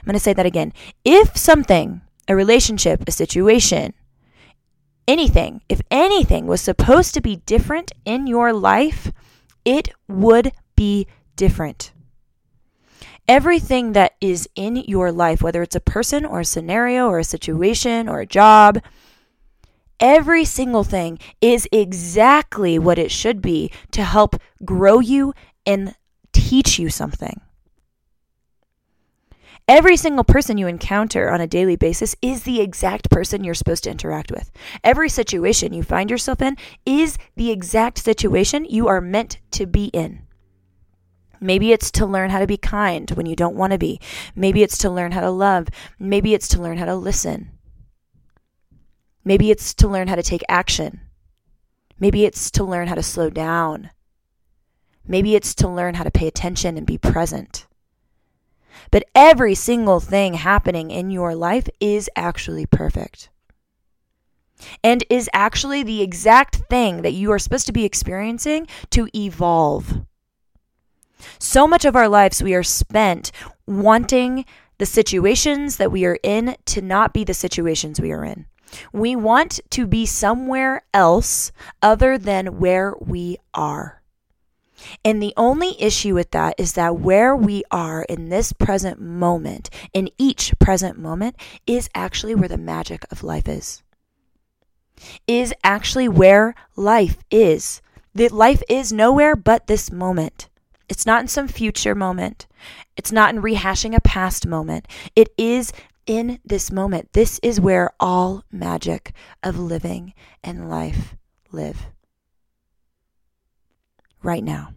I'm 0.00 0.06
going 0.06 0.14
to 0.14 0.20
say 0.20 0.32
that 0.32 0.46
again. 0.46 0.72
If 1.04 1.36
something, 1.36 2.00
a 2.26 2.34
relationship, 2.34 3.04
a 3.06 3.12
situation, 3.12 3.94
anything, 5.06 5.62
if 5.68 5.80
anything 5.90 6.46
was 6.46 6.60
supposed 6.60 7.14
to 7.14 7.20
be 7.20 7.36
different 7.36 7.92
in 8.04 8.26
your 8.26 8.52
life, 8.52 9.12
it 9.64 9.90
would 10.08 10.52
be 10.74 11.06
different 11.36 11.92
everything 13.30 13.92
that 13.92 14.16
is 14.20 14.48
in 14.56 14.74
your 14.74 15.12
life, 15.12 15.40
whether 15.40 15.62
it's 15.62 15.76
a 15.76 15.80
person 15.80 16.24
or 16.24 16.40
a 16.40 16.44
scenario 16.44 17.06
or 17.06 17.20
a 17.20 17.24
situation 17.24 18.08
or 18.08 18.18
a 18.18 18.26
job, 18.26 18.82
every 20.00 20.44
single 20.44 20.82
thing 20.82 21.16
is 21.40 21.68
exactly 21.70 22.76
what 22.76 22.98
it 22.98 23.08
should 23.08 23.40
be 23.40 23.70
to 23.92 24.02
help 24.02 24.34
grow 24.64 24.98
you 24.98 25.32
and 25.64 25.94
teach 26.32 26.76
you 26.76 26.90
something. 26.90 27.40
Every 29.70 29.96
single 29.96 30.24
person 30.24 30.58
you 30.58 30.66
encounter 30.66 31.30
on 31.30 31.40
a 31.40 31.46
daily 31.46 31.76
basis 31.76 32.16
is 32.20 32.42
the 32.42 32.60
exact 32.60 33.08
person 33.08 33.44
you're 33.44 33.54
supposed 33.54 33.84
to 33.84 33.90
interact 33.90 34.32
with. 34.32 34.50
Every 34.82 35.08
situation 35.08 35.72
you 35.72 35.84
find 35.84 36.10
yourself 36.10 36.42
in 36.42 36.56
is 36.84 37.16
the 37.36 37.52
exact 37.52 37.98
situation 37.98 38.64
you 38.64 38.88
are 38.88 39.00
meant 39.00 39.38
to 39.52 39.66
be 39.66 39.84
in. 39.92 40.22
Maybe 41.40 41.70
it's 41.70 41.92
to 41.92 42.04
learn 42.04 42.30
how 42.30 42.40
to 42.40 42.48
be 42.48 42.56
kind 42.56 43.08
when 43.12 43.26
you 43.26 43.36
don't 43.36 43.54
want 43.54 43.72
to 43.72 43.78
be. 43.78 44.00
Maybe 44.34 44.64
it's 44.64 44.76
to 44.78 44.90
learn 44.90 45.12
how 45.12 45.20
to 45.20 45.30
love. 45.30 45.68
Maybe 46.00 46.34
it's 46.34 46.48
to 46.48 46.60
learn 46.60 46.78
how 46.78 46.86
to 46.86 46.96
listen. 46.96 47.52
Maybe 49.24 49.52
it's 49.52 49.72
to 49.74 49.86
learn 49.86 50.08
how 50.08 50.16
to 50.16 50.22
take 50.24 50.42
action. 50.48 50.98
Maybe 51.96 52.24
it's 52.24 52.50
to 52.50 52.64
learn 52.64 52.88
how 52.88 52.96
to 52.96 53.04
slow 53.04 53.30
down. 53.30 53.90
Maybe 55.06 55.36
it's 55.36 55.54
to 55.54 55.68
learn 55.68 55.94
how 55.94 56.02
to 56.02 56.10
pay 56.10 56.26
attention 56.26 56.76
and 56.76 56.88
be 56.88 56.98
present. 56.98 57.66
But 58.90 59.04
every 59.14 59.54
single 59.54 60.00
thing 60.00 60.34
happening 60.34 60.90
in 60.90 61.10
your 61.10 61.34
life 61.34 61.68
is 61.80 62.10
actually 62.16 62.66
perfect 62.66 63.28
and 64.82 65.04
is 65.08 65.28
actually 65.32 65.82
the 65.82 66.02
exact 66.02 66.56
thing 66.68 67.02
that 67.02 67.12
you 67.12 67.32
are 67.32 67.38
supposed 67.38 67.66
to 67.66 67.72
be 67.72 67.84
experiencing 67.84 68.66
to 68.90 69.08
evolve. 69.14 70.02
So 71.38 71.66
much 71.66 71.84
of 71.84 71.96
our 71.96 72.08
lives 72.08 72.42
we 72.42 72.54
are 72.54 72.62
spent 72.62 73.30
wanting 73.66 74.44
the 74.78 74.86
situations 74.86 75.76
that 75.76 75.92
we 75.92 76.04
are 76.06 76.18
in 76.22 76.56
to 76.66 76.80
not 76.80 77.12
be 77.12 77.24
the 77.24 77.34
situations 77.34 78.00
we 78.00 78.12
are 78.12 78.24
in. 78.24 78.46
We 78.92 79.16
want 79.16 79.60
to 79.70 79.86
be 79.86 80.06
somewhere 80.06 80.82
else 80.94 81.52
other 81.82 82.16
than 82.16 82.58
where 82.58 82.94
we 83.00 83.36
are. 83.52 83.99
And 85.04 85.22
the 85.22 85.34
only 85.36 85.80
issue 85.80 86.14
with 86.14 86.30
that 86.32 86.54
is 86.58 86.74
that 86.74 86.98
where 86.98 87.34
we 87.34 87.62
are 87.70 88.02
in 88.02 88.28
this 88.28 88.52
present 88.52 89.00
moment, 89.00 89.70
in 89.92 90.10
each 90.18 90.58
present 90.58 90.98
moment, 90.98 91.36
is 91.66 91.88
actually 91.94 92.34
where 92.34 92.48
the 92.48 92.58
magic 92.58 93.04
of 93.10 93.22
life 93.22 93.48
is. 93.48 93.82
Is 95.26 95.54
actually 95.64 96.08
where 96.08 96.54
life 96.76 97.18
is. 97.30 97.82
That 98.14 98.32
life 98.32 98.62
is 98.68 98.92
nowhere 98.92 99.36
but 99.36 99.66
this 99.66 99.90
moment. 99.90 100.48
It's 100.88 101.06
not 101.06 101.22
in 101.22 101.28
some 101.28 101.48
future 101.48 101.94
moment. 101.94 102.46
It's 102.96 103.12
not 103.12 103.32
in 103.32 103.40
rehashing 103.40 103.94
a 103.94 104.00
past 104.00 104.46
moment. 104.46 104.88
It 105.14 105.28
is 105.38 105.72
in 106.06 106.40
this 106.44 106.72
moment. 106.72 107.12
This 107.12 107.38
is 107.42 107.60
where 107.60 107.92
all 108.00 108.42
magic 108.50 109.12
of 109.42 109.58
living 109.58 110.12
and 110.42 110.68
life 110.68 111.14
live. 111.52 111.86
Right 114.22 114.44
now. 114.44 114.74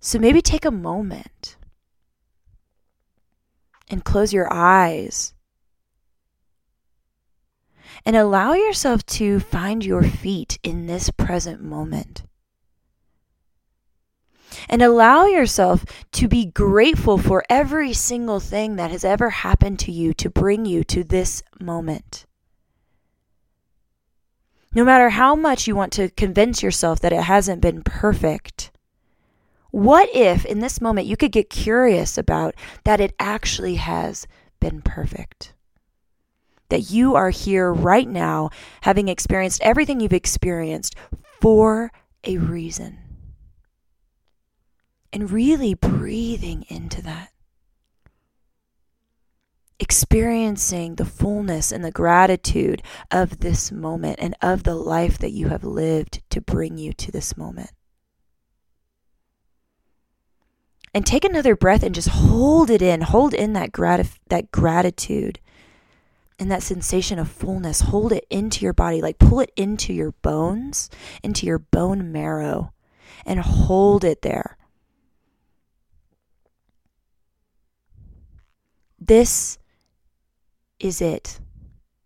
So 0.00 0.18
maybe 0.18 0.42
take 0.42 0.64
a 0.64 0.70
moment 0.70 1.56
and 3.88 4.04
close 4.04 4.32
your 4.32 4.52
eyes 4.52 5.34
and 8.04 8.16
allow 8.16 8.54
yourself 8.54 9.06
to 9.06 9.38
find 9.38 9.84
your 9.84 10.02
feet 10.02 10.58
in 10.62 10.86
this 10.86 11.10
present 11.10 11.62
moment 11.62 12.24
and 14.68 14.82
allow 14.82 15.26
yourself 15.26 15.84
to 16.12 16.28
be 16.28 16.46
grateful 16.46 17.18
for 17.18 17.44
every 17.48 17.92
single 17.92 18.40
thing 18.40 18.76
that 18.76 18.90
has 18.90 19.04
ever 19.04 19.30
happened 19.30 19.78
to 19.80 19.92
you 19.92 20.12
to 20.14 20.30
bring 20.30 20.64
you 20.64 20.84
to 20.84 21.04
this 21.04 21.42
moment. 21.60 22.26
No 24.74 24.84
matter 24.84 25.10
how 25.10 25.34
much 25.34 25.66
you 25.66 25.76
want 25.76 25.92
to 25.94 26.08
convince 26.10 26.62
yourself 26.62 27.00
that 27.00 27.12
it 27.12 27.22
hasn't 27.22 27.60
been 27.60 27.82
perfect, 27.82 28.70
what 29.70 30.08
if 30.14 30.44
in 30.44 30.60
this 30.60 30.80
moment 30.80 31.06
you 31.06 31.16
could 31.16 31.32
get 31.32 31.50
curious 31.50 32.16
about 32.16 32.54
that 32.84 33.00
it 33.00 33.14
actually 33.18 33.76
has 33.76 34.26
been 34.60 34.80
perfect? 34.80 35.54
That 36.70 36.90
you 36.90 37.14
are 37.16 37.30
here 37.30 37.72
right 37.72 38.08
now, 38.08 38.48
having 38.82 39.08
experienced 39.08 39.60
everything 39.62 40.00
you've 40.00 40.12
experienced 40.12 40.94
for 41.40 41.90
a 42.24 42.38
reason 42.38 42.98
and 45.12 45.30
really 45.30 45.74
breathing 45.74 46.64
into 46.68 47.02
that. 47.02 47.31
Experiencing 49.82 50.94
the 50.94 51.04
fullness 51.04 51.72
and 51.72 51.84
the 51.84 51.90
gratitude 51.90 52.82
of 53.10 53.40
this 53.40 53.72
moment 53.72 54.16
and 54.20 54.36
of 54.40 54.62
the 54.62 54.76
life 54.76 55.18
that 55.18 55.32
you 55.32 55.48
have 55.48 55.64
lived 55.64 56.22
to 56.30 56.40
bring 56.40 56.78
you 56.78 56.92
to 56.92 57.10
this 57.10 57.36
moment. 57.36 57.72
And 60.94 61.04
take 61.04 61.24
another 61.24 61.56
breath 61.56 61.82
and 61.82 61.96
just 61.96 62.10
hold 62.10 62.70
it 62.70 62.80
in. 62.80 63.00
Hold 63.00 63.34
in 63.34 63.54
that, 63.54 63.72
grat- 63.72 64.20
that 64.28 64.52
gratitude 64.52 65.40
and 66.38 66.48
that 66.48 66.62
sensation 66.62 67.18
of 67.18 67.28
fullness. 67.28 67.80
Hold 67.80 68.12
it 68.12 68.24
into 68.30 68.64
your 68.64 68.72
body, 68.74 69.02
like 69.02 69.18
pull 69.18 69.40
it 69.40 69.50
into 69.56 69.92
your 69.92 70.12
bones, 70.12 70.90
into 71.24 71.44
your 71.44 71.58
bone 71.58 72.12
marrow, 72.12 72.72
and 73.26 73.40
hold 73.40 74.04
it 74.04 74.22
there. 74.22 74.56
This 79.00 79.58
is 80.82 81.00
it. 81.00 81.40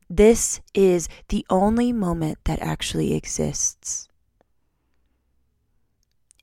This 0.09 0.61
is 0.75 1.09
the 1.29 1.45
only 1.51 1.93
moment 1.93 2.39
that 2.45 2.61
actually 2.61 3.15
exists. 3.15 4.07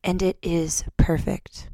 And 0.04 0.22
it 0.22 0.38
is 0.42 0.84
perfect. 0.98 1.70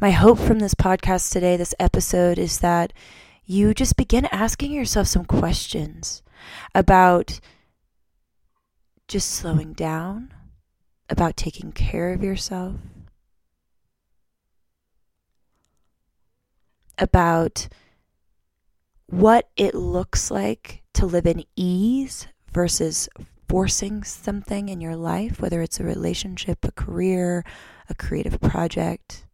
My 0.00 0.10
hope 0.10 0.38
from 0.38 0.58
this 0.58 0.74
podcast 0.74 1.32
today, 1.32 1.56
this 1.56 1.74
episode, 1.80 2.38
is 2.38 2.58
that 2.58 2.92
you 3.44 3.72
just 3.72 3.96
begin 3.96 4.26
asking 4.26 4.72
yourself 4.72 5.06
some 5.06 5.24
questions 5.24 6.22
about 6.74 7.40
just 9.08 9.30
slowing 9.30 9.72
down, 9.72 10.34
about 11.08 11.36
taking 11.36 11.72
care 11.72 12.12
of 12.12 12.22
yourself, 12.22 12.74
about 16.98 17.68
what 19.06 19.48
it 19.56 19.74
looks 19.74 20.30
like 20.30 20.82
to 20.94 21.06
live 21.06 21.26
in 21.26 21.44
ease 21.56 22.26
versus 22.52 23.08
forcing 23.48 24.02
something 24.02 24.68
in 24.68 24.80
your 24.80 24.96
life, 24.96 25.40
whether 25.40 25.62
it's 25.62 25.80
a 25.80 25.84
relationship, 25.84 26.64
a 26.64 26.72
career, 26.72 27.44
a 27.88 27.94
creative 27.94 28.40
project. 28.40 29.24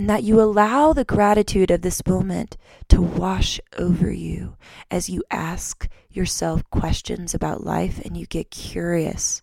and 0.00 0.08
that 0.08 0.22
you 0.22 0.40
allow 0.40 0.94
the 0.94 1.04
gratitude 1.04 1.70
of 1.70 1.82
this 1.82 2.06
moment 2.06 2.56
to 2.88 3.02
wash 3.02 3.60
over 3.76 4.10
you 4.10 4.56
as 4.90 5.10
you 5.10 5.22
ask 5.30 5.88
yourself 6.10 6.62
questions 6.70 7.34
about 7.34 7.64
life 7.64 8.00
and 8.02 8.16
you 8.16 8.24
get 8.24 8.50
curious. 8.50 9.42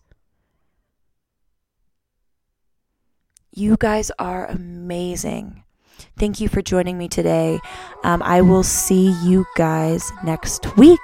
You 3.58 3.76
guys 3.76 4.12
are 4.20 4.46
amazing. 4.46 5.64
Thank 6.16 6.38
you 6.38 6.48
for 6.48 6.62
joining 6.62 6.96
me 6.96 7.08
today. 7.08 7.58
Um, 8.04 8.22
I 8.22 8.40
will 8.40 8.62
see 8.62 9.10
you 9.24 9.46
guys 9.56 10.12
next 10.22 10.76
week. 10.76 11.00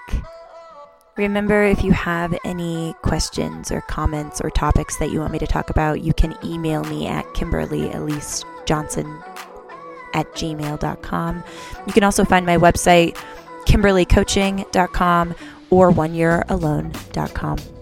Remember, 1.17 1.65
if 1.65 1.83
you 1.83 1.91
have 1.91 2.33
any 2.45 2.95
questions 3.03 3.73
or 3.73 3.81
comments 3.81 4.41
or 4.41 4.51
topics 4.51 4.97
that 4.99 5.11
you 5.11 5.19
want 5.19 5.33
me 5.33 5.41
to 5.41 5.49
talk 5.49 5.69
about, 5.69 6.03
you 6.03 6.13
can 6.15 6.39
email 6.45 6.85
me 6.85 7.09
at 7.09 7.25
Kimberly 7.35 7.91
Elise 7.91 8.45
Johnson 8.67 9.21
at 10.13 10.33
gmail.com. 10.35 11.43
You 11.89 11.93
can 11.93 12.05
also 12.05 12.25
find 12.25 12.47
my 12.47 12.57
website, 12.57 13.17
kimberlycoaching.com 13.67 15.35
or 15.71 15.91
oneyearalone.com. 15.91 17.74